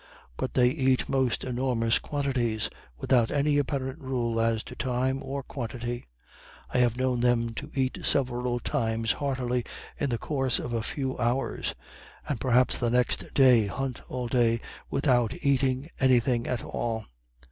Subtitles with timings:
[0.35, 6.07] But they eat most enormous quantities, without any apparent rule as to time or quantity.
[6.73, 9.63] I have known them to eat several times heartily
[9.99, 11.75] in the course of a few hours;
[12.27, 14.59] and perhaps the next day hunt all day
[14.89, 17.05] without eating any thing at all.